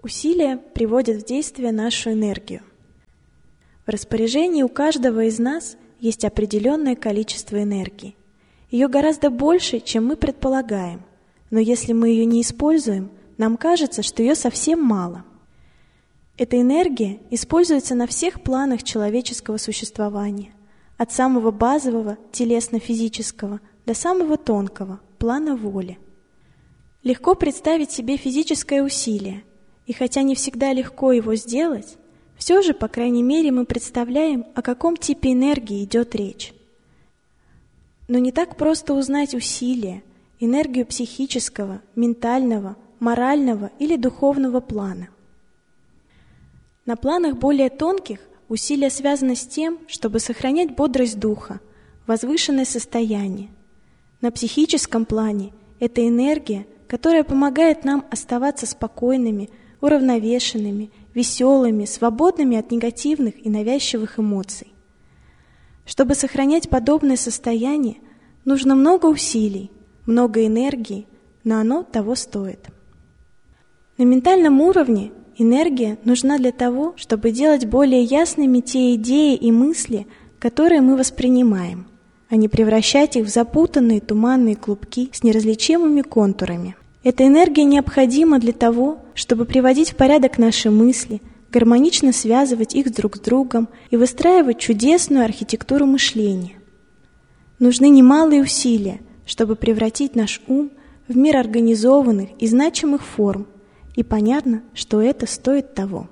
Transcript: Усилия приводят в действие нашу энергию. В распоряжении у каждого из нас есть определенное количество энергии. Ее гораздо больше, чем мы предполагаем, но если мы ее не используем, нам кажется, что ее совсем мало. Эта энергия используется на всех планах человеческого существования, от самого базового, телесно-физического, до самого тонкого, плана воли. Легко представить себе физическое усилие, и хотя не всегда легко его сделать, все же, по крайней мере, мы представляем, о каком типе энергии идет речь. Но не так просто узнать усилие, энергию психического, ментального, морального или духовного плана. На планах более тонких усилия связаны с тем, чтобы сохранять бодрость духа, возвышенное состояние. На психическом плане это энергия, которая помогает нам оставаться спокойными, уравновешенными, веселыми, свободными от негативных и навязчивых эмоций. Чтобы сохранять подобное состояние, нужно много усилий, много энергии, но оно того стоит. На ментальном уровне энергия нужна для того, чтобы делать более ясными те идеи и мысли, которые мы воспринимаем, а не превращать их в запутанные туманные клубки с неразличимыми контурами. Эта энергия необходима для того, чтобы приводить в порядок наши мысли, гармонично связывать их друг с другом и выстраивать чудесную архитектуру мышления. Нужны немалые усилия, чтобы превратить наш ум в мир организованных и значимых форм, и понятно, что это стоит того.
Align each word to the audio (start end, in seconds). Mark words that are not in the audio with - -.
Усилия 0.00 0.58
приводят 0.58 1.22
в 1.22 1.26
действие 1.26 1.72
нашу 1.72 2.12
энергию. 2.12 2.62
В 3.84 3.90
распоряжении 3.90 4.62
у 4.62 4.68
каждого 4.68 5.24
из 5.24 5.40
нас 5.40 5.76
есть 5.98 6.24
определенное 6.24 6.94
количество 6.94 7.60
энергии. 7.60 8.14
Ее 8.70 8.86
гораздо 8.86 9.28
больше, 9.28 9.80
чем 9.80 10.06
мы 10.06 10.16
предполагаем, 10.16 11.02
но 11.50 11.58
если 11.58 11.94
мы 11.94 12.10
ее 12.10 12.26
не 12.26 12.42
используем, 12.42 13.10
нам 13.38 13.56
кажется, 13.56 14.02
что 14.04 14.22
ее 14.22 14.36
совсем 14.36 14.80
мало. 14.80 15.24
Эта 16.36 16.60
энергия 16.60 17.18
используется 17.30 17.96
на 17.96 18.06
всех 18.06 18.42
планах 18.42 18.84
человеческого 18.84 19.56
существования, 19.56 20.52
от 20.96 21.10
самого 21.10 21.50
базового, 21.50 22.18
телесно-физического, 22.30 23.60
до 23.84 23.94
самого 23.94 24.36
тонкого, 24.36 25.00
плана 25.18 25.56
воли. 25.56 25.98
Легко 27.02 27.34
представить 27.34 27.90
себе 27.90 28.16
физическое 28.16 28.82
усилие, 28.82 29.42
и 29.88 29.94
хотя 29.94 30.20
не 30.20 30.34
всегда 30.34 30.74
легко 30.74 31.12
его 31.12 31.34
сделать, 31.34 31.96
все 32.36 32.60
же, 32.60 32.74
по 32.74 32.88
крайней 32.88 33.22
мере, 33.22 33.50
мы 33.50 33.64
представляем, 33.64 34.44
о 34.54 34.60
каком 34.60 34.98
типе 34.98 35.32
энергии 35.32 35.82
идет 35.82 36.14
речь. 36.14 36.52
Но 38.06 38.18
не 38.18 38.30
так 38.30 38.56
просто 38.56 38.92
узнать 38.92 39.34
усилие, 39.34 40.02
энергию 40.40 40.84
психического, 40.84 41.80
ментального, 41.96 42.76
морального 43.00 43.70
или 43.78 43.96
духовного 43.96 44.60
плана. 44.60 45.08
На 46.84 46.96
планах 46.96 47.38
более 47.38 47.70
тонких 47.70 48.20
усилия 48.50 48.90
связаны 48.90 49.36
с 49.36 49.46
тем, 49.46 49.78
чтобы 49.88 50.20
сохранять 50.20 50.76
бодрость 50.76 51.18
духа, 51.18 51.60
возвышенное 52.06 52.66
состояние. 52.66 53.48
На 54.20 54.30
психическом 54.32 55.06
плане 55.06 55.54
это 55.80 56.06
энергия, 56.06 56.66
которая 56.88 57.24
помогает 57.24 57.84
нам 57.84 58.04
оставаться 58.10 58.66
спокойными, 58.66 59.48
уравновешенными, 59.80 60.90
веселыми, 61.14 61.84
свободными 61.84 62.56
от 62.56 62.70
негативных 62.70 63.34
и 63.44 63.48
навязчивых 63.48 64.18
эмоций. 64.18 64.72
Чтобы 65.86 66.14
сохранять 66.14 66.68
подобное 66.68 67.16
состояние, 67.16 67.96
нужно 68.44 68.74
много 68.74 69.06
усилий, 69.06 69.70
много 70.06 70.46
энергии, 70.46 71.06
но 71.44 71.58
оно 71.58 71.82
того 71.82 72.14
стоит. 72.14 72.66
На 73.96 74.04
ментальном 74.04 74.60
уровне 74.60 75.12
энергия 75.38 75.98
нужна 76.04 76.38
для 76.38 76.52
того, 76.52 76.94
чтобы 76.96 77.30
делать 77.30 77.66
более 77.66 78.02
ясными 78.02 78.60
те 78.60 78.94
идеи 78.94 79.34
и 79.34 79.50
мысли, 79.50 80.06
которые 80.38 80.80
мы 80.80 80.96
воспринимаем, 80.96 81.86
а 82.28 82.36
не 82.36 82.48
превращать 82.48 83.16
их 83.16 83.26
в 83.26 83.28
запутанные 83.28 84.00
туманные 84.00 84.56
клубки 84.56 85.10
с 85.12 85.22
неразличимыми 85.22 86.02
контурами. 86.02 86.76
Эта 87.04 87.26
энергия 87.26 87.64
необходима 87.64 88.38
для 88.38 88.52
того, 88.52 88.98
чтобы 89.14 89.44
приводить 89.44 89.92
в 89.92 89.96
порядок 89.96 90.38
наши 90.38 90.70
мысли, 90.70 91.22
гармонично 91.50 92.12
связывать 92.12 92.74
их 92.74 92.92
друг 92.92 93.16
с 93.16 93.20
другом 93.20 93.68
и 93.90 93.96
выстраивать 93.96 94.58
чудесную 94.58 95.24
архитектуру 95.24 95.86
мышления. 95.86 96.56
Нужны 97.58 97.88
немалые 97.88 98.42
усилия, 98.42 99.00
чтобы 99.26 99.56
превратить 99.56 100.14
наш 100.14 100.40
ум 100.46 100.70
в 101.06 101.16
мир 101.16 101.36
организованных 101.36 102.30
и 102.38 102.46
значимых 102.46 103.04
форм, 103.04 103.46
и 103.94 104.02
понятно, 104.02 104.62
что 104.74 105.00
это 105.00 105.26
стоит 105.26 105.74
того. 105.74 106.08